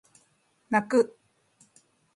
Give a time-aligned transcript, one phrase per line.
[0.69, 1.15] 泣く